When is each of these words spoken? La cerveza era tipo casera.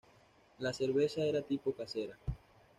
La 0.57 0.73
cerveza 0.73 1.21
era 1.21 1.43
tipo 1.43 1.73
casera. 1.75 2.17